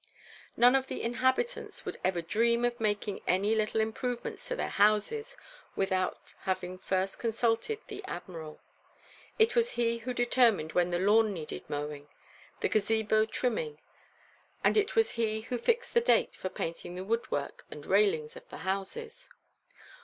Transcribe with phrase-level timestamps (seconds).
[0.57, 5.37] None of the inhabitants would ever dream of making any little improvements to their houses
[5.75, 8.59] without having first consulted the Admiral.
[9.37, 12.07] It was he who determined when the lawn needed mowing,
[12.61, 13.77] the Gazebo trimming,
[14.63, 18.35] and it was he who fixed the date for painting the wood work and railings
[18.35, 19.29] of the houses.